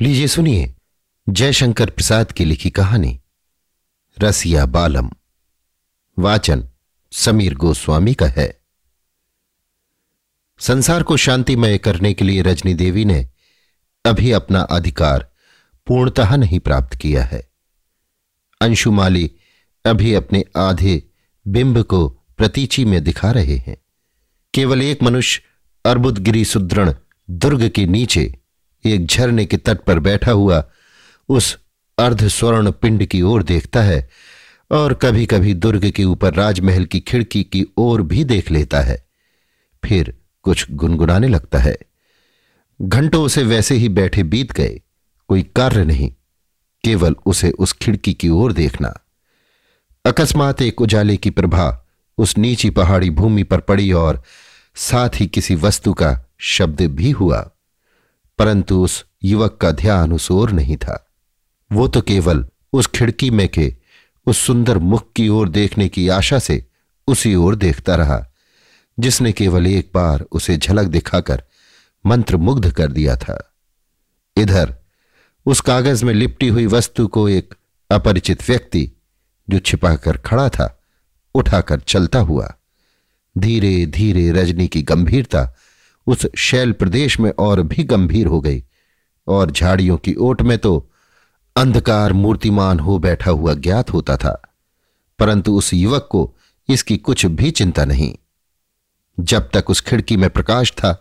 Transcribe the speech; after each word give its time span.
लीजिए 0.00 0.26
सुनिए 0.26 0.74
जयशंकर 1.28 1.90
प्रसाद 1.90 2.32
की 2.32 2.44
लिखी 2.44 2.70
कहानी, 2.70 3.20
रसिया 4.20 4.66
बालम, 4.66 5.10
वाचन 6.18 6.68
समीर 7.12 7.54
गोस्वामी 7.54 8.14
का 8.14 8.26
है। 8.26 8.60
संसार 10.58 11.02
को 11.02 11.16
शांतिमय 11.16 11.78
करने 11.78 12.14
के 12.14 12.24
लिए 12.24 12.42
रजनी 12.42 12.74
देवी 12.74 13.04
ने 13.04 13.30
अभी 14.06 14.32
अपना 14.32 14.60
अधिकार 14.60 15.32
पूर्णतः 15.86 16.36
नहीं 16.36 16.60
प्राप्त 16.60 16.96
किया 16.96 17.24
है। 17.24 17.50
अंशुमाली 18.60 19.30
अभी 19.86 20.14
अपने 20.14 20.44
आधे 20.56 21.02
बिंब 21.46 21.82
को 21.82 22.08
प्रतीची 22.08 22.84
में 22.84 23.04
दिखा 23.04 23.30
रहे 23.30 23.56
हैं। 23.56 23.76
केवल 24.54 24.82
एक 24.82 25.02
मनुष्य 25.02 25.42
अर्बुदगिरी 25.84 26.44
सुदृढ़ 26.44 26.92
दुर्ग 27.30 27.68
के 27.68 27.86
नीचे 27.86 28.38
एक 28.92 29.06
झरने 29.06 29.46
के 29.46 29.56
तट 29.56 29.78
पर 29.78 29.98
बैठा 29.98 30.32
हुआ 30.32 30.64
उस 31.28 31.58
अर्ध 31.98 32.28
स्वर्ण 32.28 32.70
पिंड 32.70 33.06
की 33.06 33.22
ओर 33.22 33.42
देखता 33.42 33.82
है 33.82 34.08
और 34.70 34.94
कभी 34.94 35.26
कभी 35.26 35.54
दुर्ग 35.54 35.90
के 35.90 36.04
ऊपर 36.04 36.34
राजमहल 36.34 36.84
की 36.84 37.00
खिड़की 37.00 37.42
की 37.42 37.66
ओर 37.76 38.02
भी 38.02 38.24
देख 38.24 38.50
लेता 38.50 38.80
है। 38.80 39.06
फिर 39.84 40.18
कुछ 40.42 40.66
गुनगुनाने 40.70 41.28
लगता 41.28 41.58
है। 41.58 41.76
घंटों 42.82 43.24
उसे 43.24 43.42
वैसे 43.42 43.74
ही 43.74 43.88
बैठे 43.88 44.22
बीत 44.22 44.52
गए। 44.52 44.80
कोई 45.28 45.42
कार्य 45.42 45.84
नहीं, 45.84 46.12
केवल 46.84 47.16
उसे 47.26 47.50
उस 47.50 47.72
खिड़की 47.72 48.14
की 48.14 48.28
ओर 48.28 48.52
देखना। 48.52 48.94
अकस्मात 50.04 50.62
एक 50.62 50.80
उजाले 50.80 51.16
की 51.16 51.30
प्रभा 51.30 51.86
उस 52.18 52.38
नीची 52.38 52.70
पहाड़ी 52.70 53.10
भूमि 53.10 53.42
पर 53.42 53.60
पड़ी 53.60 53.92
और 53.92 54.22
साथ 54.74 55.08
ही 55.14 55.26
किसी 55.26 55.54
वस्तु 55.54 55.92
का 55.92 56.20
शब्द 56.38 56.82
भी 56.82 57.10
हुआ। 57.10 57.50
परंतु 58.38 58.82
उस 58.84 59.04
युवक 59.24 59.58
का 59.60 59.70
ध्यान 59.70 60.12
उस 60.12 60.30
ओर 60.30 60.50
नहीं 60.50 60.76
था। 60.76 61.02
वो 61.72 61.88
तो 61.88 62.00
केवल 62.00 62.46
उस 62.72 62.86
खिड़की 62.86 63.30
में 63.30 63.48
के 63.48 63.74
उस 64.26 64.38
सुंदर 64.38 64.78
मुख 64.78 65.12
की 65.16 65.28
ओर 65.28 65.48
देखने 65.48 65.88
की 65.88 66.08
आशा 66.08 66.38
से 66.38 66.66
उसी 67.08 67.34
ओर 67.34 67.54
देखता 67.54 67.94
रहा, 67.94 68.26
जिसने 69.00 69.32
केवल 69.32 69.66
एक 69.66 69.90
बार 69.94 70.24
उसे 70.32 70.56
झलक 70.56 70.86
दिखाकर 70.86 71.42
मंत्र 72.06 72.36
मुग्ध 72.36 72.70
कर 72.72 72.92
दिया 72.92 73.16
था। 73.16 73.54
इधर 74.36 74.74
उस 75.46 75.60
कागज़ 75.60 76.04
में 76.04 76.14
लिपटी 76.14 76.48
हुई 76.48 76.66
वस्तु 76.66 77.06
को 77.06 77.28
एक 77.28 77.54
अपरिचित 77.90 78.48
व्यक्ति 78.48 78.90
जो 79.50 79.58
छिपाकर 79.58 80.16
खड़ा 80.16 80.48
था, 80.48 80.80
उठाकर 81.34 81.80
चलता 81.80 82.18
हुआ 82.18 82.54
धीरे 83.38 83.86
धीरे 83.86 84.30
रजनी 84.32 84.68
की 84.68 84.82
गंभीरता 84.82 85.54
उस 86.06 86.26
शैल 86.36 86.72
प्रदेश 86.72 87.18
में 87.20 87.30
और 87.38 87.62
भी 87.62 87.84
गंभीर 87.84 88.26
हो 88.26 88.40
गई 88.40 88.64
और 89.26 89.50
झाड़ियों 89.50 89.96
की 89.96 90.14
ओट 90.14 90.42
में 90.42 90.58
तो 90.58 90.90
अंधकार 91.56 92.12
मूर्तिमान 92.12 92.78
हो 92.78 92.98
बैठा 92.98 93.30
हुआ 93.30 93.54
ज्ञात 93.54 93.92
होता 93.92 94.16
था, 94.16 94.40
परंतु 95.18 95.56
उस 95.58 95.72
युवक 95.74 96.08
को 96.10 96.34
इसकी 96.68 96.96
कुछ 96.96 97.26
भी 97.26 97.50
चिंता 97.50 97.84
नहीं। 97.84 98.14
जब 99.20 99.48
तक 99.50 99.70
उस 99.70 99.80
खिड़की 99.80 100.16
में 100.16 100.28
प्रकाश 100.30 100.72
था, 100.72 100.92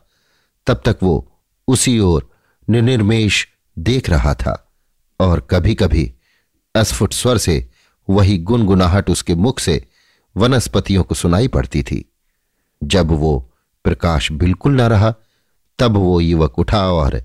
तब 0.68 0.82
तक 0.86 0.98
वो 1.04 1.32
उसी 1.68 2.00
ओर 2.00 2.30
निर्निर्मेश 2.70 3.48
देख 3.80 4.10
रहा 4.10 4.34
था 4.34 4.74
और 5.20 5.40
कभी 5.50 5.76
कभी 5.76 6.14
अस्फुट 6.76 7.14
स्वर 7.14 7.38
से 7.38 7.70
वही 8.10 8.38
गुनगुनाहट 8.38 9.10
उसके 9.10 9.36
मुख 9.36 9.60
से 9.60 9.86
वनस्पतियों 10.36 11.04
को 11.04 11.16
सुनाई 11.16 11.48
पड़ती 11.48 11.84
थी। 11.84 12.04
जब 12.84 13.12
वो 13.12 13.52
प्रकाश 13.86 14.32
बिल्कुल 14.32 14.76
न 14.76 14.82
रहा, 14.82 15.14
तब 15.80 15.98
वो 15.98 16.22
युवक 16.22 16.60
उठा 16.60 16.88
और 16.92 17.22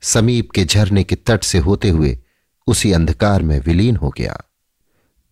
समीप 0.00 0.50
के 0.50 0.64
झरने 0.64 1.04
के 1.04 1.16
तट 1.16 1.44
से 1.44 1.58
होते 1.58 1.88
हुए 1.88 2.18
उसी 2.66 2.92
अंधकार 2.92 3.42
में 3.42 3.60
विलीन 3.60 3.96
हो 3.96 4.10
गया। 4.10 4.40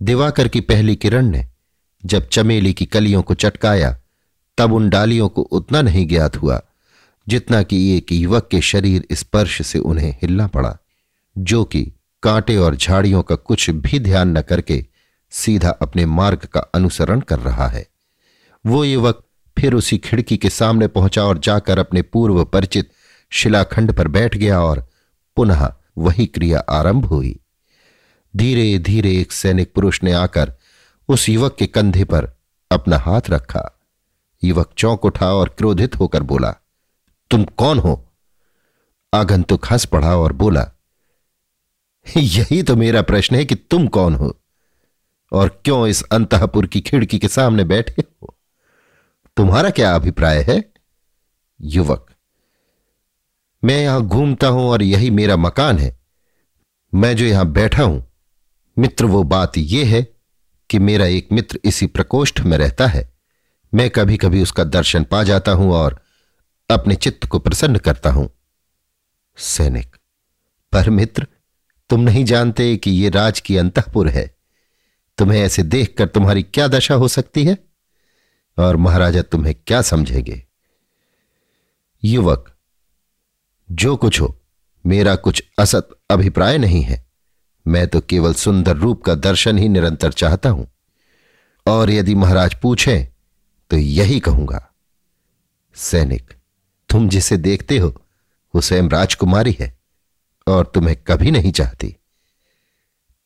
दिवाकर 0.03 0.49
की 0.49 0.61
पहली 0.61 0.97
किरण 0.97 1.27
ने 1.27 1.47
जब 2.05 2.29
चमेली 2.29 2.73
की 2.73 2.85
कलियों 2.85 3.23
को 3.23 3.35
चटकाया, 3.35 4.01
तब 4.59 4.73
उन 4.73 4.89
डालियों 4.89 5.29
को 5.29 5.43
उतना 5.43 5.83
नहीं 5.83 6.09
ज्ञात 6.09 6.37
हुआ, 6.37 6.61
जितना 7.29 7.63
कि 7.63 7.97
एक 7.97 8.13
युवक 8.13 8.49
के 8.51 8.61
शरीर 8.61 9.07
स्पर्श 9.13 9.67
से 9.67 9.79
उन्हें 9.79 10.13
हिलना 10.23 10.47
पड़ा, 10.47 10.77
जो 11.39 11.65
कि 11.65 11.93
कांटे 12.23 12.57
और 12.57 12.77
झाड़ियों 12.77 13.23
का 13.23 13.35
कुछ 13.35 13.71
भी 13.71 13.99
ध्यान 13.99 14.39
न 14.39 14.41
करके 14.41 14.87
सीधा 15.31 15.71
अपने 15.71 16.07
मार्ग 16.07 16.39
का 16.39 16.61
अनुसरण 16.61 17.21
कर 17.21 17.39
रहा 17.39 17.69
है। 17.69 17.87
वो 18.67 18.85
युवक 18.85 19.25
फिर 19.61 19.75
उसी 19.75 19.99
खिड़की 19.99 20.37
के 20.37 20.51
सामने 20.51 20.87
पहुँचा 20.87 21.25
और 21.25 21.39
जाकर 21.39 21.79
अपने 21.79 22.03
पूर्व 22.03 22.45
परिचित 22.45 22.91
शिलाखंड 23.31 23.93
पर 23.93 24.09
बैठ 24.09 24.37
गया 24.37 24.61
और 24.61 24.89
पुनः 25.37 25.75
वही 25.99 26.27
क्रिया 26.27 26.59
आरंभ 26.59 27.05
हुई। 27.05 27.41
धीरे 28.37 28.79
धीरे 28.79 29.21
एक 29.21 29.33
सैनिक 29.33 29.73
पुरुष 29.75 30.03
ने 30.03 30.13
आकर 30.13 30.53
उस 31.09 31.29
युवक 31.29 31.57
के 31.59 31.67
कंधे 31.67 32.05
पर 32.05 32.31
अपना 32.71 32.99
हाथ 32.99 33.21
रखा। 33.31 33.81
युवक 34.45 34.73
चौंक 34.79 35.05
उठा 35.05 35.35
और 35.35 35.49
क्रोधित 35.49 35.97
होकर 35.97 36.23
बोला, 36.23 36.51
तुम 37.31 37.45
कौन 37.45 37.79
हो? 37.79 38.13
आगंतुक 39.15 39.67
हंस 39.71 39.85
पड़ा 39.85 40.17
और 40.17 40.33
बोला, 40.33 40.71
यही 42.17 42.63
तो 42.63 42.77
मेरा 42.77 43.03
प्रश्न 43.03 43.37
है 43.37 43.45
कि 43.45 43.55
तुम 43.55 43.87
कौन 43.87 44.15
हो? 44.15 44.41
और 45.33 45.61
क्यों 45.65 45.87
इस 45.87 46.03
अंतपुर 46.03 46.67
की 46.67 46.81
खिड़की 46.81 47.19
के 47.19 47.29
सामने 47.29 47.65
बैठे 47.65 48.03
हो? 48.03 48.37
तुम्हारा 49.41 49.69
क्या 49.71 49.95
अभिप्राय 49.95 50.39
है? 50.49 50.73
युवक, 51.61 52.07
मैं 53.63 53.79
यहाँ 53.83 54.03
घूमता 54.03 54.49
हूँ 54.49 54.63
और 54.63 54.83
यही 54.83 55.11
मेरा 55.11 55.37
मकान 55.37 55.79
है। 55.79 56.01
मैं 56.93 57.15
जो 57.17 57.25
यहाँ 57.25 57.47
बैठा 57.47 57.83
हूँ, 57.83 58.03
मित्र, 58.77 59.05
वो 59.05 59.23
बात 59.23 59.57
यह 59.59 59.89
है 59.89 60.03
कि 60.71 60.79
मेरा 60.79 61.07
एक 61.07 61.29
मित्र 61.33 61.61
इसी 61.65 61.87
प्रकोष्ठ 61.87 62.41
में 62.41 62.57
रहता 62.59 62.87
है। 62.87 63.09
मैं 63.73 63.89
कभी 63.91 64.17
कभी 64.17 64.43
उसका 64.43 64.65
दर्शन 64.65 65.05
पा 65.05 65.23
जाता 65.23 65.53
हूँ 65.53 65.73
और 65.73 65.99
अपने 66.71 66.95
चित्त 66.95 67.25
को 67.25 67.39
प्रसन्न 67.39 67.79
करता 67.79 68.11
हूँ। 68.11 68.29
सैनिक, 69.37 69.97
पर 70.73 70.91
मित्र, 70.91 71.27
तुम 71.91 72.01
नहीं 72.01 72.25
जानते 72.25 72.77
कि 72.77 72.91
यह 72.91 73.11
राज 73.11 73.41
की 73.41 73.57
अंतपुर 73.57 74.09
है। 74.09 74.27
तुम्हें 75.19 75.41
ऐसे 75.41 75.63
देखकर 75.63 76.09
तुम्हारी 76.09 76.43
क्या 76.43 76.69
दशा 76.69 76.95
हो 76.95 77.09
सकती 77.09 77.45
है? 77.45 77.70
और 78.61 78.77
महाराजा 78.77 79.23
तुम्हें 79.23 79.55
क्या 79.67 79.83
समझेंगे? 79.83 80.47
युवक, 82.05 82.57
जो 83.71 83.97
कुछ 83.97 84.21
हो, 84.21 84.41
मेरा 84.87 85.17
कुछ 85.17 85.45
असत 85.59 85.89
अभिप्राय 86.11 86.59
नहीं 86.59 86.83
है। 86.83 87.07
मैं 87.67 87.89
तो 87.89 88.01
केवल 88.01 88.35
सुंदर 88.35 88.77
रूप 88.77 89.03
का 89.05 89.15
दर्शन 89.15 89.59
ही 89.59 89.69
निरंतर 89.69 90.13
चाहता 90.13 90.49
हूँ। 90.49 90.71
और 91.67 91.91
यदि 91.91 92.15
महाराज 92.15 92.55
पूछें 92.55 93.07
तो 93.71 93.77
यही 93.77 94.21
कहूँगा। 94.21 94.75
सैनिक, 95.75 96.35
तुम 96.89 97.09
जिसे 97.09 97.37
देखते 97.37 97.79
हो, 97.79 98.03
वो 98.55 98.61
स्वयं 98.61 98.89
राजकुमारी 98.89 99.57
है, 99.61 99.79
और 100.47 100.73
तुम्हें 100.75 100.97
कभी 100.97 101.31
नहीं 101.31 101.53
चाहती। 101.53 101.97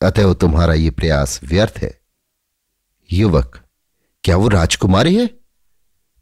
अतएव 0.01 0.33
तुम्हारा 0.33 0.73
ये 0.73 0.89
प्रयास 0.89 1.39
व्यर्थ 1.43 1.73
है। 1.77 1.99
युवक 3.11 3.64
क्या 4.25 4.37
वो 4.37 4.47
राजकुमारी 4.47 5.15
है? 5.15 5.25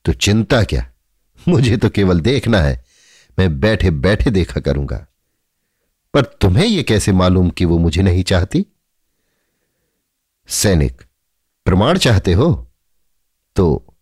तो 0.05 0.13
चिंता 0.13 0.63
क्या? 0.63 0.91
मुझे 1.47 1.77
तो 1.77 1.89
केवल 1.89 2.19
देखना 2.19 2.59
है। 2.59 2.85
मैं 3.39 3.59
बैठे 3.59 3.91
बैठे 3.91 4.31
देखा 4.31 4.59
करूँगा। 4.59 5.07
पर 6.13 6.25
तुम्हें 6.25 6.65
यह 6.65 6.83
कैसे 6.83 7.11
मालूम 7.11 7.49
कि 7.49 7.65
वो 7.65 7.77
मुझे 7.77 8.01
नहीं 8.01 8.23
चाहती? 8.23 8.65
सैनिक, 10.47 11.01
प्रमाण 11.65 11.97
चाहते 11.97 12.33
हो? 12.33 12.71
तो 13.55 13.95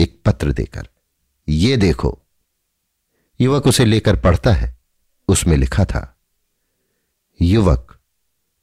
एक 0.00 0.20
पत्र 0.24 0.52
देकर, 0.52 0.88
ये 1.48 1.76
देखो। 1.76 2.18
युवक 3.40 3.66
उसे 3.66 3.84
लेकर 3.84 4.16
पढ़ता 4.16 4.52
है। 4.52 4.78
उसमें 5.28 5.56
लिखा 5.56 5.84
था, 5.84 6.18
युवक, 7.42 7.98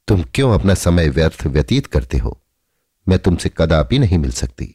तुम 0.08 0.22
क्यों 0.34 0.58
अपना 0.58 0.74
समय 0.74 1.08
व्यर्थ 1.08 1.46
व्यतीत 1.46 1.86
करते 1.86 2.18
हो? 2.18 2.42
मैं 3.08 3.18
तुमसे 3.18 3.50
कदापि 3.56 3.98
नहीं 3.98 4.18
मिल 4.18 4.32
सकती। 4.32 4.74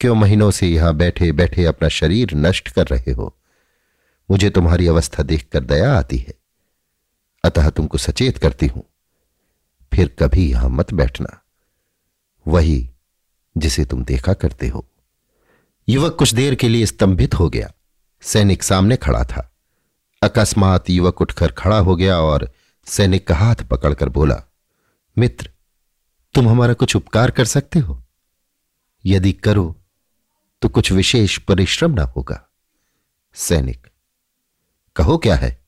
क्यों 0.00 0.14
महीनों 0.14 0.50
से 0.50 0.66
यहाँ 0.66 0.94
बैठे 0.94 1.32
बैठे 1.32 1.64
अपना 1.64 1.88
शरीर 1.88 2.34
नष्ट 2.34 2.68
कर 2.68 2.86
रहे 2.86 3.12
हो? 3.12 3.36
मुझे 4.30 4.50
तुम्हारी 4.50 4.86
अवस्था 4.86 5.22
देखकर 5.22 5.60
दया 5.60 5.98
आती 5.98 6.16
है। 6.16 6.34
अतः 7.44 7.70
तुमको 7.70 7.98
सचेत 7.98 8.38
करती 8.38 8.66
हूँ। 8.66 8.82
फिर 9.94 10.16
कभी 10.18 10.50
यहाँ 10.50 10.68
मत 10.68 10.94
बैठना। 10.94 11.42
वही 12.46 12.90
जिसे 13.58 13.84
तुम 13.84 14.04
देखा 14.04 14.32
करते 14.32 14.68
हो। 14.68 14.86
युवक 15.88 16.16
कुछ 16.18 16.34
देर 16.34 16.54
के 16.54 16.68
लिए 16.68 16.86
स्तंभित 16.86 17.34
हो 17.34 17.50
गया। 17.50 17.72
सैनिक 18.22 18.62
सामने 18.62 18.96
खड़ा 18.96 19.24
था। 19.24 19.52
अकस्मात 20.22 20.90
युवक 20.90 21.20
उठकर 21.20 21.52
खड़ा 21.52 21.78
हो 21.78 21.96
गया 21.96 22.18
और 22.18 22.52
सैनिक 22.86 23.26
का 23.28 23.34
हाथ 23.34 23.56
पकड़कर 23.56 24.08
बोला, 24.08 24.42
मित्र 25.18 25.50
तुम 26.36 26.48
हमारा 26.48 26.72
कुछ 26.72 26.96
उपकार 26.96 27.30
कर 27.30 27.44
सकते 27.44 27.78
हो। 27.78 28.02
यदि 29.04 29.32
करो 29.32 29.76
तो 30.62 30.68
कुछ 30.68 30.92
विशेष 30.92 31.38
परिश्रम 31.38 31.92
ना 31.92 32.02
होगा। 32.02 32.50
सैनिक, 33.34 33.86
कहो 34.96 35.16
क्या 35.18 35.36
है? 35.36 35.66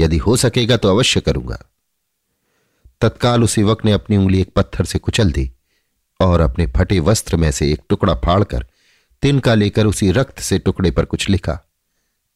यदि 0.00 0.16
हो 0.16 0.36
सकेगा 0.36 0.76
तो 0.76 0.88
अवश्य 0.88 1.20
करूँगा। 1.20 1.58
तत्काल 3.00 3.44
उस 3.44 3.58
युवक 3.58 3.84
ने 3.84 3.92
अपनी 3.92 4.16
उंगली 4.16 4.40
एक 4.40 4.52
पत्थर 4.56 4.84
से 4.84 4.98
कुचल 4.98 5.32
दी 5.32 5.50
और 6.20 6.40
अपने 6.40 6.66
फटे 6.66 7.00
वस्त्र 7.00 7.36
में 7.36 7.50
से 7.50 7.72
एक 7.72 7.82
टुकड़ा 7.88 8.14
फाड़कर 8.14 8.66
तिनका 9.22 9.54
लेकर 9.54 9.86
उसी 9.86 10.10
रक्त 10.10 10.40
से 10.40 10.58
टुकड़े 10.58 10.90
पर 10.90 11.04
कुछ 11.04 11.28
लिखा 11.28 11.60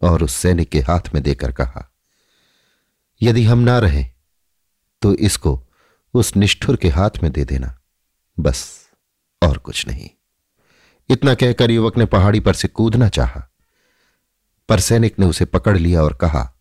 और 0.03 0.23
उस 0.23 0.35
सैनिक 0.35 0.69
के 0.69 0.81
हाथ 0.81 1.15
में 1.15 1.23
देकर 1.23 1.53
कहा, 1.53 1.91
यदि 3.23 3.45
हम 3.45 3.59
ना 3.59 3.79
रहे 3.79 4.05
तो 5.03 5.15
इसको 5.15 5.63
उस 6.15 6.37
निष्ठुर 6.37 6.77
के 6.77 6.89
हाथ 6.89 7.11
में 7.23 7.33
दे 7.33 7.45
देना। 7.45 7.79
बस, 8.41 8.91
और 9.43 9.59
कुछ 9.59 9.89
नहीं। 9.89 10.11
इतना 11.09 11.35
कहकर 11.35 11.71
युवक 11.71 11.99
ने 11.99 12.05
पहाड़ी 12.05 12.41
पर 12.41 12.55
से 12.55 12.69
कूदना 12.69 13.09
चाहा। 13.09 13.51
पर 14.69 14.81
सैनिक 14.81 15.19
ने 15.19 15.27
उसे 15.27 15.45
पकड़ 15.45 15.79
लिया 15.79 16.03
और 16.03 16.15
कहा, 16.15 16.55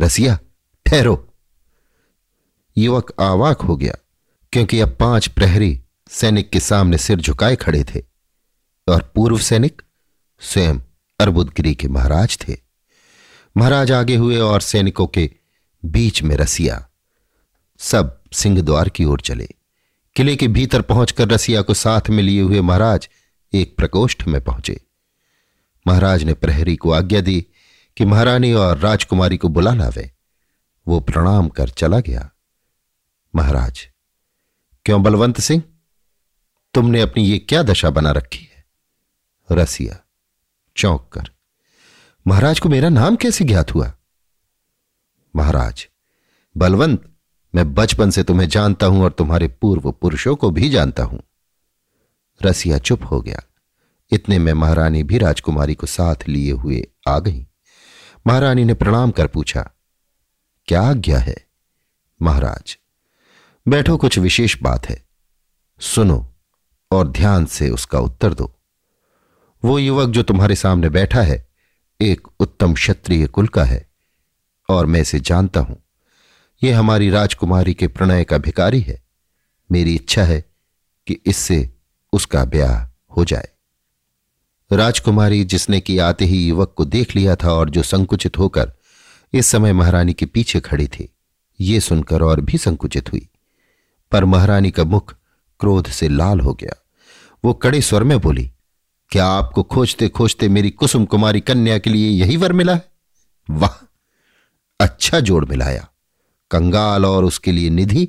रसिया, 0.00 0.38
ठहरो। 0.86 1.34
युवक 2.76 3.12
आवाक 3.20 3.60
हो 3.60 3.76
गया, 3.76 3.94
क्योंकि 4.52 4.80
अब 4.80 4.96
पाँच 5.00 5.26
प्रहरी 5.26 5.84
सैनिक 6.08 6.50
के 6.50 6.60
सामने 6.60 6.98
सिर 6.98 7.20
झुकाए 7.20 7.56
खड़े 7.56 7.84
थे 7.84 8.02
और 8.88 9.12
पूर्व 9.14 9.38
सैनिक 9.38 9.82
स्वयं 10.40 10.78
अर्बुदगिरी 11.20 11.74
के 11.74 11.88
महाराज 11.88 12.38
थे। 12.40 12.56
महाराज 13.56 13.92
आगे 13.92 14.16
हुए 14.16 14.38
और 14.38 14.60
सैनिकों 14.60 15.06
के 15.06 15.30
बीच 15.84 16.22
में 16.22 16.36
रसिया, 16.36 16.88
सब 17.78 18.23
सिंह 18.34 18.60
द्वार 18.62 18.88
की 18.88 19.04
ओर 19.04 19.20
चले। 19.20 19.48
किले 20.16 20.36
के 20.36 20.48
भीतर 20.48 20.82
पहुंचकर 20.82 21.28
रसिया 21.28 21.62
को 21.62 21.74
साथ 21.74 22.08
में 22.10 22.22
लिए 22.22 22.40
हुए 22.40 22.60
महाराज 22.60 23.08
एक 23.52 23.76
प्रकोष्ठ 23.76 24.26
में 24.26 24.40
पहुँचे। 24.44 24.80
महाराज 25.86 26.22
ने 26.24 26.34
प्रहरी 26.34 26.76
को 26.76 26.92
आज्ञा 26.92 27.20
दी 27.20 27.40
कि 27.96 28.04
महारानी 28.04 28.52
और 28.52 28.78
राजकुमारी 28.78 29.36
को 29.36 29.48
बुला 29.48 29.74
लावे। 29.74 30.10
वो 30.86 31.00
प्रणाम 31.00 31.48
कर 31.48 31.68
चला 31.68 32.00
गया। 32.00 32.30
महाराज, 33.34 33.88
क्यों 34.86 35.02
बलवंत 35.02 35.40
सिंह, 35.40 35.62
तुमने 36.74 37.00
अपनी 37.00 37.24
ये 37.24 37.38
क्या 37.38 37.62
दशा 37.62 37.90
बना 37.90 38.10
रखी 38.10 38.44
है? 38.44 38.64
रसिया 39.48 39.98
चौंक 40.76 41.08
कर, 41.12 41.30
महाराज 42.26 42.60
को 42.60 42.68
मेरा 42.68 42.88
नाम 42.88 43.16
कैसे 43.16 43.44
ज्ञात 43.44 43.74
हुआ? 43.74 43.92
महाराज, 45.34 45.86
बलवंत 46.56 47.13
मैं 47.54 47.74
बचपन 47.74 48.10
से 48.10 48.22
तुम्हें 48.22 48.48
जानता 48.48 48.86
हूँ 48.86 49.02
और 49.04 49.12
तुम्हारे 49.12 49.48
पूर्व 49.48 49.90
पुरुषों 49.92 50.36
को 50.36 50.50
भी 50.50 50.68
जानता 50.68 51.02
हूँ। 51.02 51.20
रसिया 52.42 52.78
चुप 52.78 53.04
हो 53.10 53.20
गया। 53.20 53.42
इतने 54.12 54.38
में 54.38 54.52
महारानी 54.52 55.02
भी 55.02 55.18
राजकुमारी 55.18 55.74
को 55.74 55.86
साथ 55.86 56.28
लिए 56.28 56.52
हुए 56.52 56.82
आ 57.08 57.18
गई। 57.18 57.46
महारानी 58.26 58.64
ने 58.64 58.74
प्रणाम 58.74 59.10
कर 59.10 59.26
पूछा, 59.26 59.70
क्या 60.68 60.82
आज्ञा 60.82 61.18
है? 61.18 61.36
महाराज, 62.22 62.78
बैठो, 63.68 63.96
कुछ 63.96 64.18
विशेष 64.18 64.56
बात 64.62 64.86
है। 64.86 65.02
सुनो 65.80 66.34
और 66.90 67.08
ध्यान 67.08 67.46
से 67.46 67.70
उसका 67.70 67.98
उत्तर 67.98 68.34
दो। 68.34 68.52
वो 69.62 69.78
युवक 69.78 70.10
जो 70.10 70.22
तुम्हारे 70.22 70.54
सामने 70.54 70.88
बैठा 70.88 71.22
है, 71.22 71.46
एक 72.00 72.28
उत्तम 72.40 72.74
क्षत्रिय 72.74 73.26
कुल 73.26 73.48
का 73.48 73.64
है 73.64 73.86
और 74.68 74.86
मैं 74.86 75.00
इसे 75.00 75.20
जानता 75.20 75.60
हूँ। 75.60 75.83
यह 76.64 76.78
हमारी 76.78 77.10
राजकुमारी 77.10 77.74
के 77.74 77.88
प्रणय 77.88 78.24
का 78.24 78.38
भिकारी 78.38 78.80
है। 78.80 79.02
मेरी 79.72 79.94
इच्छा 79.94 80.24
है 80.24 80.44
कि 81.06 81.16
इससे 81.26 81.74
उसका 82.12 82.44
ब्याह 82.44 82.84
हो 83.16 83.24
जाए। 83.24 83.48
राजकुमारी 84.72 85.44
जिसने 85.44 85.80
कि 85.80 85.98
आते 85.98 86.24
ही 86.24 86.48
युवक 86.48 86.74
को 86.76 86.84
देख 86.84 87.16
लिया 87.16 87.36
था 87.36 87.52
और 87.52 87.70
जो 87.70 87.82
संकुचित 87.82 88.38
होकर 88.38 88.72
इस 89.32 89.46
समय 89.46 89.72
महारानी 89.72 90.12
के 90.12 90.26
पीछे 90.26 90.60
खड़ी 90.60 90.86
थी, 90.86 91.14
ये 91.60 91.80
सुनकर 91.80 92.22
और 92.22 92.40
भी 92.40 92.58
संकुचित 92.58 93.12
हुई। 93.12 93.28
पर 94.12 94.24
महारानी 94.24 94.70
का 94.70 94.84
मुख 94.84 95.14
क्रोध 95.60 95.88
से 95.88 96.08
लाल 96.08 96.40
हो 96.40 96.54
गया। 96.54 96.82
वो 97.44 97.54
कड़े 97.54 97.80
स्वर 97.80 98.02
में 98.02 98.18
बोली, 98.18 98.50
क्या 99.10 99.26
आपको 99.26 99.62
खोजते 99.62 100.08
खोजते 100.08 100.48
मेरी 100.48 100.70
कुसुम 100.70 101.04
कुमारी 101.04 101.40
कन्या 101.40 101.78
के 101.78 101.90
लिए 101.90 102.10
यही 102.10 102.36
वर 102.36 102.52
मिला 102.52 102.74
है? 102.74 102.88
वाह! 103.50 103.86
अच्छा 104.80 105.20
जोड़ 105.20 105.44
मिलाया। 105.44 105.88
कंगाल 106.54 107.04
और 107.04 107.24
उसके 107.24 107.52
लिए 107.52 107.70
निधि, 107.70 108.08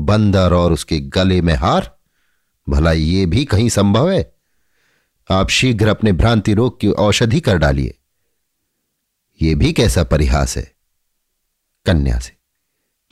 बंदर 0.00 0.52
और 0.52 0.72
उसके 0.72 1.00
गले 1.00 1.40
में 1.40 1.54
हार। 1.54 1.96
भला 2.68 2.92
ये 2.92 3.26
भी 3.26 3.44
कहीं 3.44 3.68
संभव 3.68 4.10
है? 4.10 4.34
आप 5.30 5.48
शीघ्र 5.48 5.88
अपने 5.88 6.12
भ्रांति 6.12 6.54
रोग 6.54 6.80
की 6.80 6.88
औषधि 6.88 7.40
कर 7.40 7.58
डालिए। 7.58 7.98
यह 9.42 9.56
भी 9.56 9.72
कैसा 9.72 10.04
परिहास 10.04 10.56
है? 10.56 10.72
कन्या 11.86 12.18
से, 12.18 12.36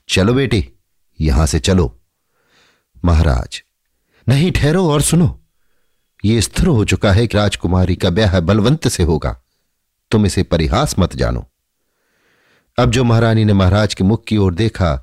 चलो 0.09 0.35
बेटी, 0.35 0.69
यहाँ 1.21 1.47
से 1.47 1.59
चलो। 1.59 2.01
महाराज, 3.05 3.63
नहीं 4.29 4.53
ठहरो 4.53 4.89
और 4.91 5.03
सुनो। 5.03 5.41
यह 6.25 6.41
स्थिर 6.41 6.67
हो 6.67 6.85
चुका 6.85 7.13
है 7.13 7.27
कि 7.27 7.37
राजकुमारी 7.37 7.97
का 7.97 8.11
ब्याह 8.11 8.41
बलवंत 8.41 8.89
से 8.89 9.03
होगा। 9.03 9.41
तुम 10.11 10.27
इसे 10.27 10.43
परिहास 10.43 10.99
मत 10.99 11.17
जानो। 11.17 11.50
अब 12.79 12.91
जो 12.91 13.05
महारानी 13.05 13.45
ने 13.45 13.53
महाराज 13.53 13.95
के 13.95 14.05
मुख 14.05 14.25
की 14.25 14.37
ओर 14.37 14.55
देखा 14.55 14.95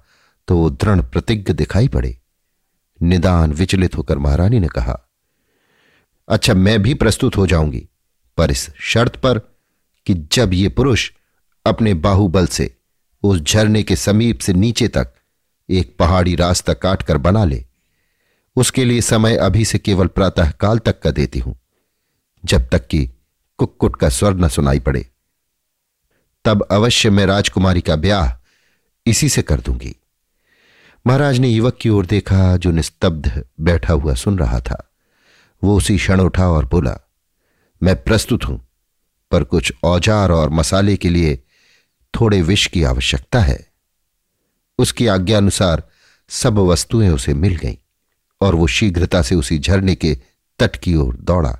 तो 0.48 0.58
वो 0.58 0.70
दृढ़ 0.70 1.02
प्रतिज्ञ 1.04 1.54
दिखाई 1.54 1.88
पड़े। 1.88 2.18
निदान 3.00 3.54
विचलित 3.54 3.98
होकर 3.98 4.18
महारानी 4.18 4.60
ने 4.60 4.68
कहा 4.68 5.00
अच्छा 6.28 6.54
मैं 6.54 6.82
भी 6.84 6.94
प्रस्तुत 6.94 7.38
हो 7.38 7.48
जाऊँगी, 7.48 7.88
पर 8.38 8.52
इस 8.52 8.70
शर्त 8.84 9.16
पर 9.16 9.40
कि 10.08 10.14
जब 10.32 10.54
ये 10.54 10.70
पुरुष 10.70 11.12
अपने 11.66 11.94
बाहुबल 11.94 12.48
से 12.48 12.74
उस 13.24 13.42
झरने 13.42 13.84
के 13.84 13.96
समीप 13.96 14.40
से 14.40 14.54
नीचे 14.54 14.88
तक 14.88 15.14
एक 15.70 15.96
पहाड़ी 16.00 16.36
रास्ता 16.36 16.74
काटकर 16.74 17.18
बना 17.18 17.44
ले, 17.46 17.64
उसके 18.56 18.86
लिए 18.86 19.02
समय 19.02 19.36
अभी 19.38 19.66
से 19.66 19.80
केवल 19.80 20.08
प्रातः 20.08 20.52
काल 20.52 20.80
तक 20.80 21.00
का 21.00 21.12
देती 21.12 21.40
हूँ, 21.40 21.58
जब 22.44 22.68
तक 22.70 22.88
कि 22.88 23.06
कुक्कुट 23.60 23.96
का 23.96 24.10
स्वर 24.10 24.36
न 24.36 24.48
सुनाई 24.48 24.80
पड़े। 24.80 25.06
तब 26.48 26.62
अवश्य 26.72 27.10
मैं 27.10 27.26
राजकुमारी 27.26 27.82
का 27.82 27.96
ब्याह 27.96 28.30
इसी 29.06 29.30
से 29.30 29.42
कर 29.42 29.60
दूँगी। 29.60 29.96
महाराज 31.06 31.40
ने 31.40 31.48
युवक 31.48 31.78
की 31.82 31.90
ओर 31.90 32.06
देखा, 32.06 32.58
जो 32.58 32.72
निस्तब्ध 32.72 33.44
बैठा 33.60 33.94
हुआ 33.94 34.14
सुन 34.14 34.38
रहा 34.40 34.60
था। 34.60 34.92
वो 35.64 35.76
उसी 35.78 35.98
क्षण 35.98 36.20
उठा 36.20 36.48
और 36.50 36.66
बोला, 36.66 36.98
मैं 37.84 37.96
प्रस्तुत 38.04 38.44
हूँ, 38.44 38.70
पर 39.32 39.44
कुछ 39.44 39.74
औज़ार 39.84 40.32
और 40.32 40.50
मसाले 40.50 40.96
के 40.98 41.10
लिए 41.10 41.36
थोड़े 42.14 42.42
विष 42.42 42.68
की 42.68 42.84
आवश्यकता 42.84 43.40
है। 43.40 43.60
उसकी 44.80 45.08
आज्ञा 45.08 45.38
अनुसार 45.38 45.84
सब 46.30 46.60
वस्तुएँ 46.60 47.10
उसे 47.10 47.34
मिल 47.34 47.56
गईं, 47.56 47.76
और 48.42 48.56
वो 48.56 48.68
शीघ्रता 48.68 49.22
से 49.22 49.36
उसी 49.36 49.60
झरने 49.60 49.96
के 49.96 50.18
तट 50.60 50.76
की 50.76 50.96
ओर 50.96 51.16
दौड़ा 51.16 51.56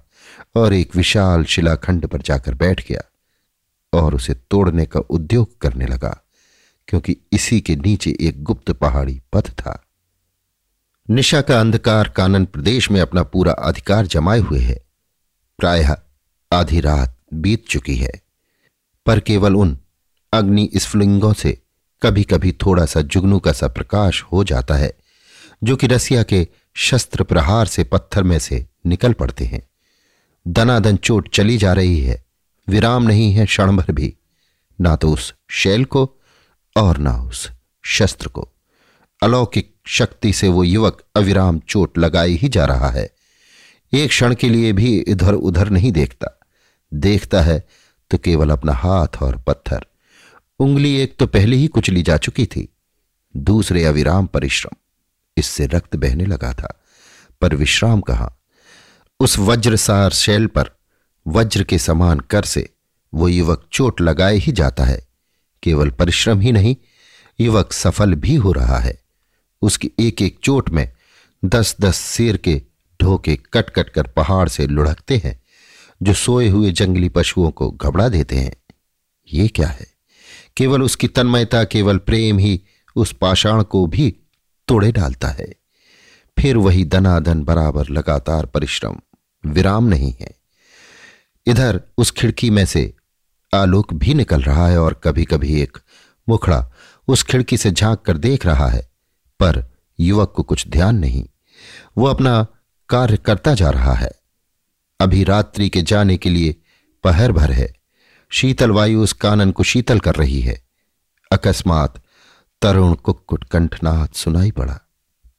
और 0.56 0.74
एक 0.74 0.96
विशाल 0.96 1.44
शिलाखंड 1.44 2.08
पर 2.08 2.22
जाकर 2.22 2.54
बैठ 2.54 2.88
गया। 2.90 3.02
और 3.94 4.16
उसे 4.16 4.34
तोड़ने 4.34 4.86
का 4.86 5.00
उद्योग 5.00 5.58
करने 5.58 5.86
लगा, 5.86 6.24
क्योंकि 6.88 7.18
इसी 7.34 7.62
के 7.62 7.76
नीचे 7.76 8.16
एक 8.22 8.44
गुप्त 8.44 8.72
पहाड़ी 8.72 9.22
पथ 9.34 9.50
था। 9.52 9.84
निशा 11.10 11.42
का 11.42 11.60
अंधकार 11.60 12.10
कानन 12.10 12.46
प्रदेश 12.46 12.92
में 12.92 13.02
अपना 13.02 13.24
पूरा 13.24 13.52
अधिकार 13.52 14.08
जमाए 14.08 14.40
हुए 14.40 14.60
है। 14.60 14.86
प्रायः 15.60 15.96
आधी 16.52 16.80
रात 16.80 17.18
बीत 17.34 17.66
चुकी 17.68 17.96
है, 17.96 18.12
पर 19.06 19.20
केवल 19.20 19.56
उन 19.56 19.78
अग्नि 20.34 20.70
स्फुलिंगों 20.76 21.34
से 21.34 21.58
कभी 22.02 22.24
कभी 22.24 22.52
थोड़ा 22.52 22.86
सा 22.86 23.02
जुगनू 23.02 23.40
का 23.40 23.52
सा 23.52 23.68
प्रकाश 23.68 24.22
हो 24.24 24.44
जाता 24.44 24.76
है, 24.76 24.94
जो 25.64 25.76
कि 25.76 25.88
रसिया 25.88 26.24
के 26.24 26.48
शस्त्र 26.76 27.24
प्रहार 27.24 27.68
से 27.68 27.84
पत्थर 27.84 28.24
में 28.24 28.40
से 28.40 28.66
निकल 28.86 29.14
पड़ते 29.14 29.46
हैं। 29.46 29.68
दनादन 30.48 30.98
चोट 30.98 31.30
चली 31.30 31.58
जा 31.58 31.74
रही 31.74 32.02
है। 32.02 32.27
विराम 32.70 33.04
नहीं 33.04 33.34
है 33.34 33.46
क्षण 33.46 33.78
भर 33.78 33.92
भी। 33.92 34.18
ना 34.82 34.96
तो 34.96 35.14
उस 35.14 35.34
शैल 35.50 35.86
को 35.86 36.16
और 36.78 36.98
ना 36.98 37.24
उस 37.24 37.52
शस्त्र 37.86 38.28
को। 38.28 38.50
अलौकिक 39.24 39.76
शक्ति 39.86 40.34
से 40.34 40.48
वो 40.48 40.64
युवक 40.64 41.04
अविराम 41.16 41.60
चोट 41.60 41.98
लगाई 41.98 42.34
ही 42.34 42.50
जा 42.50 42.66
रहा 42.66 42.90
है। 42.90 43.10
एक 43.94 44.10
क्षण 44.10 44.36
के 44.36 44.50
लिए 44.50 44.74
भी 44.74 45.00
इधर 45.00 45.34
उधर 45.34 45.70
नहीं 45.70 45.92
देखता। 45.92 46.40
देखता 46.94 47.42
है 47.42 47.68
तो 48.12 48.18
केवल 48.18 48.50
अपना 48.50 48.74
हाथ 48.74 49.08
और 49.22 49.38
पत्थर। 49.38 49.86
उंगली 50.60 50.98
एक 50.98 51.18
तो 51.20 51.28
पहले 51.28 51.56
ही 51.56 51.68
कुचली 51.68 52.02
जा 52.02 52.18
चुकी 52.18 52.46
थी। 52.46 52.70
दूसरे 53.38 53.86
अविराम 53.86 54.26
परिश्रम। 54.26 54.76
इससे 55.38 55.66
रक्त 55.68 55.96
बहने 55.96 56.26
लगा 56.26 56.54
था। 56.54 56.82
पर 57.42 57.56
विश्राम 57.56 58.02
कहा? 58.02 58.36
उस 59.20 59.40
वज्रसार 59.40 60.12
शैल 60.12 60.48
पर 60.48 60.77
वज्र 61.28 61.64
के 61.64 61.78
समान 61.78 62.20
कर 62.20 62.44
से 62.44 62.70
वो 63.14 63.28
युवक 63.28 63.68
चोट 63.72 64.02
लगाए 64.02 64.36
ही 64.36 64.52
जाता 64.52 64.84
है। 64.84 65.08
केवल 65.64 65.90
परिश्रम 65.90 66.40
ही 66.40 66.52
नहीं, 66.52 66.76
युवक 67.40 67.74
सफल 67.74 68.14
भी 68.14 68.36
हो 68.36 68.52
रहा 68.52 68.80
है। 68.80 69.02
उसकी 69.62 69.92
एक 70.00 70.22
एक 70.22 70.40
चोट 70.44 70.70
में 70.70 70.92
दस 71.46 71.76
दस 71.82 72.12
शेर 72.12 72.38
के 72.38 72.62
ढोके 73.02 73.36
कट 73.36 73.70
कट 73.70 73.90
कर 73.90 74.08
पहाड़ 74.08 74.50
से 74.50 74.68
लुढ़कते 74.68 75.18
हैं, 75.18 75.42
जो 76.04 76.14
सोए 76.14 76.50
हुए 76.50 76.72
जंगली 76.72 77.10
पशुओं 77.10 77.52
को 77.52 77.72
घबरा 77.72 78.10
देते 78.10 78.36
हैं। 78.36 78.74
ये 79.34 79.48
क्या 79.48 79.68
है? 79.68 79.88
केवल 80.58 80.84
उसकी 80.84 81.08
तन्मयता, 81.08 81.64
केवल 81.64 81.98
प्रेम 81.98 82.40
ही 82.40 82.62
उस 82.96 83.16
पाषाण 83.22 83.64
को 83.64 83.88
भी 83.88 84.16
तोड़े 84.68 84.92
डालता 84.92 85.28
है। 85.28 85.56
फिर 86.40 86.58
वही 86.58 86.86
दनादन 86.86 87.44
बराबर 87.44 87.90
लगातार 87.90 88.46
परिश्रम, 88.46 88.98
विराम 89.46 89.86
नहीं 89.86 90.14
है। 90.22 90.37
इधर 91.48 91.82
उस 91.98 92.12
खिड़की 92.12 92.50
में 92.50 92.66
से 92.66 92.94
आलोक 93.54 93.94
भी 93.94 94.14
निकल 94.14 94.42
रहा 94.42 94.68
है 94.68 94.82
और 94.82 94.94
कभी 94.94 95.26
कभी 95.26 95.62
एक 95.62 95.78
मुखड़ा 96.30 96.72
उस 97.08 97.24
खिड़की 97.24 97.58
से 97.58 97.72
झाँक 97.72 98.02
कर 98.02 98.18
देख 98.18 98.46
रहा 98.46 98.68
है, 98.68 98.92
पर 99.40 99.78
युवक 100.00 100.34
को 100.36 100.44
कुछ 100.44 100.68
ध्यान 100.68 100.96
नहीं। 100.96 101.30
वो 101.98 102.06
अपना 102.06 102.48
कार्य 102.90 103.18
करता 103.18 103.54
जा 103.54 103.70
रहा 103.70 103.94
है। 103.94 104.12
अभी 105.00 105.24
रात्रि 105.24 105.70
के 105.70 105.82
जाने 105.82 106.18
के 106.18 106.30
लिए 106.30 106.56
पहर 107.04 107.32
भर 107.32 107.52
है। 107.52 107.74
शीतल 108.30 108.72
वायु 108.72 109.02
उस 109.02 109.14
कानन 109.14 109.52
को 109.52 109.64
शीतल 109.64 110.00
कर 110.00 110.16
रही 110.16 110.42
है। 110.42 110.68
अकस्मात 111.32 112.04
तरुण 112.62 112.94
कुक्कुट 112.94 113.44
कंठनाथ 113.44 114.08
सुनाई 114.08 114.52
पड़ा, 114.52 114.80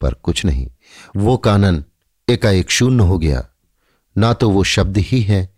पर 0.01 0.15
कुछ 0.15 0.45
नहीं। 0.45 0.69
वो 1.17 1.37
कानन 1.37 1.85
एकाएक 2.29 2.71
शून्य 2.71 3.05
हो 3.05 3.19
गया। 3.19 3.49
ना 4.19 4.33
तो 4.33 4.51
वो 4.51 4.65
शब्द 4.65 4.99
ही 4.99 5.21
है 5.21 5.58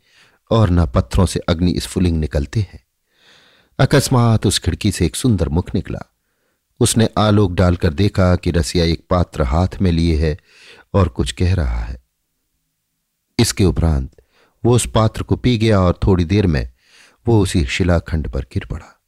और 0.51 0.71
न 0.71 0.87
पत्थरों 0.87 1.27
से 1.27 1.41
अग्नि 1.41 1.75
स्फुलिंग 1.81 2.21
निकलते 2.21 2.61
हैं। 2.61 2.87
अकस्मात 3.79 4.47
उस 4.47 4.59
खिड़की 4.59 4.93
से 4.93 5.07
एक 5.07 5.17
सुंदर 5.17 5.49
मुख 5.49 5.75
निकला। 5.75 6.15
उसने 6.81 7.09
आलोक 7.19 7.53
डालकर 7.53 7.93
देखा 7.93 8.37
कि 8.37 8.51
रसिया 8.51 8.85
एक 8.85 9.07
पात्र 9.11 9.43
हाथ 9.43 9.69
में 9.83 9.93
लिए 9.93 10.17
है 10.17 10.39
और 10.95 11.09
कुछ 11.09 11.33
कह 11.33 11.55
रहा 11.55 11.79
है। 11.79 12.03
इसके 13.39 13.65
उपरांत 13.65 14.23
वो 14.65 14.75
उस 14.75 14.89
पात्र 14.95 15.23
को 15.23 15.37
पी 15.37 15.59
गया 15.59 15.81
और 15.81 16.01
थोड़ी 16.07 16.25
देर 16.25 16.47
में 16.47 16.73
वो 17.27 17.43
उसी 17.43 17.67
शिलाखंड 17.67 18.29
पर 18.29 18.41
गिर 18.41 18.67
पड़ा। 18.71 19.03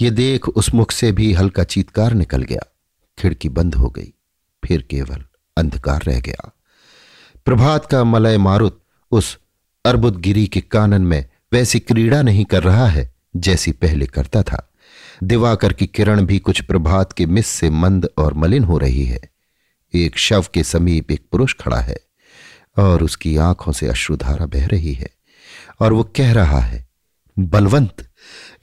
ये 0.00 0.10
देख 0.10 0.48
उस 0.48 0.74
मुख 0.74 0.92
से 0.92 1.12
भी 1.12 1.32
हल्का 1.32 1.64
चीतकार 1.64 2.12
निकल 2.12 2.42
गया। 2.42 2.74
खिड़की 3.18 3.48
बंद 3.48 3.74
हो 3.74 3.90
गई। 3.90 4.14
फिर 4.64 4.82
केवल 4.82 5.24
अंधकार 5.56 6.02
रह 6.02 6.20
गया। 6.20 6.52
प्रभात 7.44 7.86
का 7.86 8.04
मलय 8.04 8.38
मारुत 8.38 8.84
उस 9.10 9.38
अर्बुदगिरी 9.84 10.46
के 10.46 10.60
कानन 10.60 11.02
में 11.02 11.28
वैसी 11.52 11.78
क्रीड़ा 11.80 12.22
नहीं 12.22 12.44
कर 12.44 12.62
रहा 12.62 12.86
है 12.86 13.14
जैसी 13.36 13.72
पहले 13.72 14.06
करता 14.06 14.42
था। 14.42 14.72
दिवाकर 15.22 15.72
की 15.72 15.86
किरण 15.86 16.24
भी 16.24 16.38
कुछ 16.38 16.60
प्रभात 16.60 17.12
के 17.12 17.26
मिस 17.26 17.46
से 17.46 17.70
मंद 17.70 18.08
और 18.18 18.34
मलिन 18.34 18.64
हो 18.64 18.78
रही 18.78 19.04
है। 19.04 19.20
एक 19.94 20.18
शव 20.18 20.46
के 20.54 20.62
समीप 20.62 21.10
एक 21.10 21.24
पुरुष 21.32 21.54
खड़ा 21.60 21.80
है 21.80 21.96
और 22.78 23.02
उसकी 23.02 23.36
आँखों 23.36 23.72
से 23.72 23.86
अश्रुधारा 23.86 24.46
बह 24.46 24.66
रही 24.66 24.92
है 24.92 25.10
और 25.80 25.92
वो 25.92 26.02
कह 26.16 26.32
रहा 26.32 26.60
है, 26.60 26.88
बलवंत, 27.38 28.08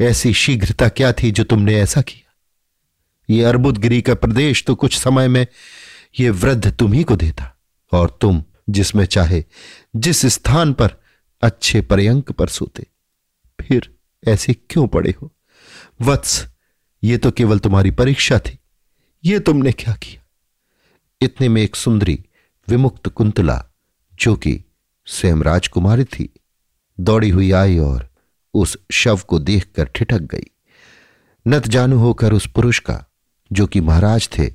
ऐसी 0.02 0.34
शीघ्रता 0.34 0.90
क्या 0.90 1.12
थी 1.14 1.32
जो 1.32 1.44
तुमने 1.44 1.76
ऐसा 1.76 2.02
किया? 2.02 2.34
ये 3.30 3.44
अर्बुदगिरी 3.44 4.02
का 4.02 4.14
प्रदेश 4.14 4.64
तो 4.68 4.76
कुछ 4.76 4.98
समय 4.98 5.28
में 5.28 5.48
ये 6.20 6.30
वृद्ध 6.30 6.72
तुम्ही 6.72 7.04
को 7.04 7.16
देता 7.16 7.56
और 7.92 8.18
तुम 8.22 8.44
जिसमें 8.70 9.06
चाहे 9.06 9.44
जिस 9.96 10.26
स्थान 10.26 10.74
पर 10.74 10.96
अच्छे 11.42 11.82
पर्यंक 11.82 12.32
पर 12.32 12.48
सोते। 12.48 12.88
फिर 13.62 13.96
ऐसे 14.28 14.54
क्यों 14.54 14.88
पड़े 14.88 15.14
हो? 15.22 15.32
वत्स, 16.02 16.48
ये 17.04 17.18
तो 17.18 17.32
केवल 17.32 17.60
तुम्हारी 17.60 17.92
परीक्षा 17.92 18.40
थी। 18.40 18.60
ये 19.26 19.40
तुमने 19.40 19.72
क्या 19.72 19.94
किया? 19.94 20.28
इतने 21.22 21.50
में 21.50 21.62
एक 21.62 21.76
सुंदरी 21.76 22.26
विमुक्त 22.68 23.08
कुंतला, 23.08 23.66
जो 24.20 24.36
कि 24.36 24.64
स्वयं 25.06 25.38
राजकुमारी 25.38 26.04
थी, 26.04 26.34
दौड़ी 27.00 27.30
हुई 27.30 27.52
आई 27.52 27.78
और 27.78 28.10
उस 28.54 28.78
शव 28.92 29.20
को 29.28 29.40
देखकर 29.40 29.86
ठिठक 29.86 30.20
गई। 30.20 30.52
नत 31.48 31.68
जानू 31.68 31.98
होकर 31.98 32.34
उस 32.34 32.48
पुरुष 32.48 32.80
का, 32.80 33.06
जो 33.52 33.68
कि 33.68 33.82
महाराज 33.82 34.30
थे, 34.40 34.54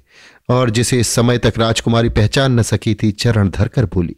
और 0.48 0.70
जिसे 0.70 1.00
इस 1.00 1.08
समय 1.08 1.38
तक 1.38 1.54
राजकुमारी 1.58 2.08
पहचान 2.08 2.60
न 2.60 2.62
सकी 2.62 2.94
थी, 2.94 3.12
चरण 3.12 3.50
धरकर 3.50 3.84
बोली, 3.84 4.16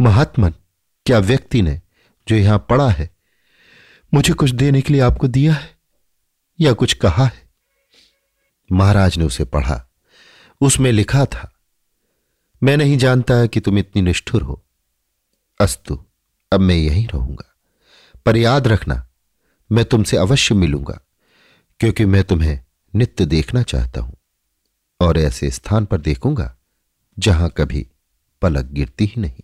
महात्मन 0.00 0.54
क्या 1.08 1.18
व्यक्ति 1.18 1.60
ने 1.62 1.80
जो 2.28 2.36
यहाँ 2.36 2.58
पड़ा 2.70 2.88
है, 2.90 3.10
मुझे 4.14 4.32
कुछ 4.32 4.50
देने 4.50 4.80
के 4.80 4.92
लिए 4.92 5.02
आपको 5.02 5.28
दिया 5.28 5.52
है 5.54 5.70
या 6.60 6.72
कुछ 6.72 6.94
कहा 6.94 7.24
है? 7.24 7.48
महाराज 8.72 9.18
ने 9.18 9.24
उसे 9.24 9.44
पढ़ा। 9.44 9.90
उसमें 10.60 10.92
लिखा 10.92 11.24
था, 11.24 11.52
मैं 12.62 12.76
नहीं 12.76 12.98
जानता 12.98 13.46
कि 13.46 13.60
तुम 13.60 13.78
इतनी 13.78 14.02
निष्ठुर 14.02 14.42
हो। 14.42 14.64
अस्तु, 15.60 16.04
अब 16.52 16.60
मैं 16.60 16.76
यहीं 16.76 17.06
रहूँगा। 17.06 17.56
पर 18.26 18.36
याद 18.36 18.68
रखना, 18.68 19.08
मैं 19.72 19.84
तुमसे 19.84 20.16
अवश्य 20.16 20.54
मिलूँगा, 20.54 21.00
क्योंकि 21.80 22.04
मैं 22.04 22.24
तुम्हें 22.24 22.60
नित्य 22.94 23.26
देखना 23.26 23.62
चाहता 23.62 24.00
हूँ। 24.00 24.16
और 25.00 25.18
ऐसे 25.18 25.50
स्थान 25.50 25.84
पर 25.84 26.00
देखूँगा 26.00 26.56
जहाँ 27.18 27.50
कभी 27.50 27.86
पलक 28.42 28.64
गिरती 28.64 29.04
ही 29.04 29.22
नहीं। 29.22 29.42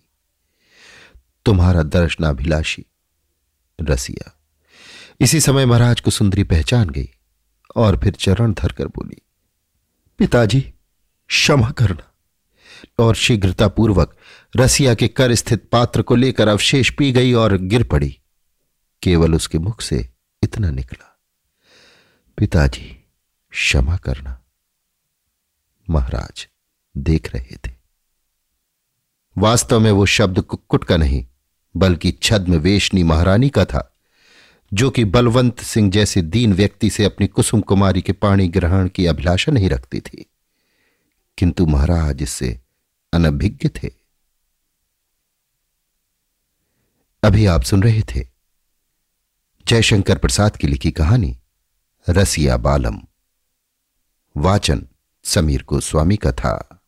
तुम्हारा 1.45 1.83
दर्शनाभिलाषी, 1.83 2.85
रसिया। 3.81 4.39
इसी 5.21 5.41
समय 5.41 5.67
महाराज 5.67 6.01
को 6.01 6.11
सुंदरी 6.11 6.45
पहचान 6.45 6.91
गई 6.91 7.09
और 7.77 8.01
फिर 8.01 8.13
चरण 8.13 8.53
धरकर 8.53 8.87
बोली, 8.87 9.23
पिताजी, 10.19 10.61
क्षमा 11.29 11.71
करना 11.71 12.15
और 12.99 13.15
शीघ्रतापूर्वक 13.15 14.17
रसिया 14.57 14.95
के 14.95 15.09
कर 15.09 15.35
स्थित 15.35 15.69
पात्र 15.73 16.03
को 16.03 16.15
लेकर 16.15 16.49
अवशेष 16.49 16.91
पी 16.91 17.13
गई 17.13 17.33
और 17.33 17.57
गिर 17.57 17.85
पड़ी। 17.85 18.21
केवल 19.03 19.35
उसके 19.35 19.59
मुख 19.59 19.81
से 19.81 20.09
इतना 20.43 20.71
निकला। 20.71 21.21
पिताजी, 22.37 23.05
क्षमा 23.51 23.97
करना। 23.97 24.41
महाराज 25.91 26.49
देख 26.97 27.35
रहे 27.35 27.57
थे। 27.57 27.73
वास्तव 29.39 29.81
में 29.81 29.91
वो 29.91 30.07
शब्द 30.07 30.41
कुक्कुट 30.41 30.85
का 30.85 30.97
नहीं 30.97 31.27
बल्कि 31.77 32.13
छद्म 32.13 32.55
वेशनी 32.55 33.03
महारानी 33.03 33.49
का 33.49 33.65
था, 33.65 33.95
जो 34.73 34.91
कि 34.91 35.05
बलवंत 35.05 35.61
सिंह 35.61 35.91
जैसे 35.91 36.23
दीन 36.23 36.53
व्यक्ति 36.53 36.91
से 36.91 37.05
अपनी 37.05 37.27
कुसुम 37.27 37.61
कुमारी 37.61 38.03
के 38.03 38.13
पाणी 38.13 38.49
ग्रहण 38.49 38.89
की 38.89 39.07
अभिलाषा 39.07 39.53
नहीं 39.53 39.69
रखती 39.69 40.01
थी। 40.01 40.27
किंतु 41.39 41.67
महाराज 41.67 42.23
इससे 42.23 42.61
अनभिज्ञ 43.13 43.69
थे। 43.69 43.91
अभी 47.23 47.47
आप 47.47 47.63
सुन 47.63 47.83
रहे 47.83 48.03
थे 48.03 48.29
जयशंकर 49.67 50.19
प्रसाद 50.19 50.57
की 50.57 50.67
लिखी 50.67 50.91
कहानी, 50.91 51.39
रसिया 52.09 52.57
बालम। 52.57 52.99
वाचन 54.37 54.89
समीर 55.25 55.65
गोस्वामी 55.69 56.17
का 56.17 56.33
था। 56.33 56.84